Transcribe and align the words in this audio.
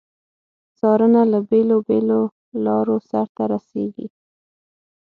څارنه 0.77 1.21
له 1.31 1.39
بیلو 1.49 1.77
بېلو 1.87 2.21
لارو 2.65 2.95
سرته 3.09 3.41
رسیږي. 3.53 4.07